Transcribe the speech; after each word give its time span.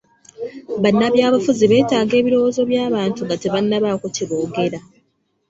Bannabyabufuzi 0.83 1.63
beetaaga 1.71 2.13
ebirowoozo 2.21 2.61
by'abantu 2.69 3.19
nga 3.23 3.35
tebannabaako 3.43 4.05
kye 4.15 4.25
boogera. 4.29 4.79